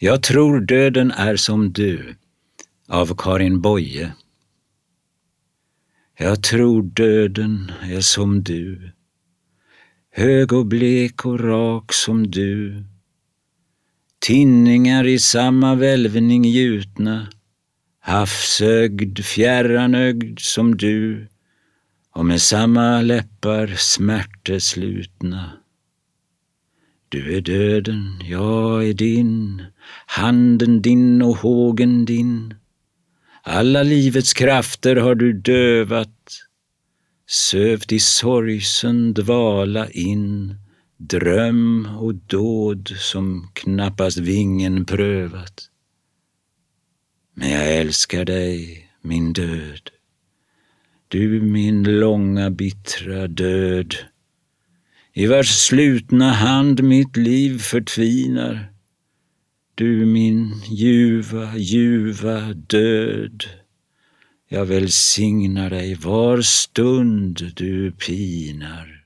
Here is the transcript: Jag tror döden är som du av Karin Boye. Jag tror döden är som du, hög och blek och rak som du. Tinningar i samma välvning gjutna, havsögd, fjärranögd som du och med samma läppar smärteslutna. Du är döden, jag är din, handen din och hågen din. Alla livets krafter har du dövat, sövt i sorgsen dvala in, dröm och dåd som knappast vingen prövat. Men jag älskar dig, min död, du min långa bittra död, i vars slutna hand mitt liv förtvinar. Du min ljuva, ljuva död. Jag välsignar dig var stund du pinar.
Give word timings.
Jag 0.00 0.22
tror 0.22 0.60
döden 0.60 1.10
är 1.10 1.36
som 1.36 1.72
du 1.72 2.14
av 2.88 3.14
Karin 3.16 3.60
Boye. 3.60 4.12
Jag 6.18 6.42
tror 6.42 6.82
döden 6.82 7.72
är 7.82 8.00
som 8.00 8.42
du, 8.42 8.90
hög 10.12 10.52
och 10.52 10.66
blek 10.66 11.24
och 11.24 11.40
rak 11.40 11.92
som 11.92 12.30
du. 12.30 12.84
Tinningar 14.18 15.06
i 15.06 15.18
samma 15.18 15.74
välvning 15.74 16.44
gjutna, 16.44 17.26
havsögd, 18.00 19.24
fjärranögd 19.24 20.38
som 20.40 20.76
du 20.76 21.28
och 22.12 22.26
med 22.26 22.42
samma 22.42 23.02
läppar 23.02 23.66
smärteslutna. 23.66 25.50
Du 27.08 27.36
är 27.36 27.40
döden, 27.40 28.22
jag 28.24 28.88
är 28.88 28.94
din, 28.94 29.62
handen 30.08 30.82
din 30.82 31.22
och 31.22 31.36
hågen 31.36 32.04
din. 32.04 32.54
Alla 33.42 33.82
livets 33.82 34.32
krafter 34.32 34.96
har 34.96 35.14
du 35.14 35.32
dövat, 35.32 36.38
sövt 37.26 37.92
i 37.92 37.98
sorgsen 37.98 39.14
dvala 39.14 39.90
in, 39.90 40.54
dröm 40.96 41.88
och 41.98 42.14
dåd 42.14 42.88
som 42.98 43.50
knappast 43.52 44.18
vingen 44.18 44.84
prövat. 44.84 45.70
Men 47.34 47.50
jag 47.50 47.76
älskar 47.76 48.24
dig, 48.24 48.88
min 49.02 49.32
död, 49.32 49.90
du 51.08 51.40
min 51.40 52.00
långa 52.00 52.50
bittra 52.50 53.26
död, 53.26 53.94
i 55.12 55.26
vars 55.26 55.48
slutna 55.48 56.32
hand 56.32 56.82
mitt 56.82 57.16
liv 57.16 57.58
förtvinar. 57.58 58.77
Du 59.78 60.06
min 60.06 60.54
ljuva, 60.70 61.56
ljuva 61.56 62.52
död. 62.52 63.44
Jag 64.48 64.66
välsignar 64.66 65.70
dig 65.70 65.94
var 65.94 66.40
stund 66.42 67.52
du 67.56 67.92
pinar. 67.92 68.97